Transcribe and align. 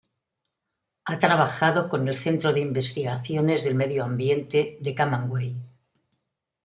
Ha 1.03 1.19
trabajado 1.19 1.87
con 1.87 2.07
el 2.07 2.17
Centro 2.17 2.51
de 2.53 2.59
Investigaciones 2.61 3.63
del 3.63 3.75
Medio 3.75 4.03
Ambiente 4.03 4.79
de 4.81 4.95
Camagüey. 4.95 5.55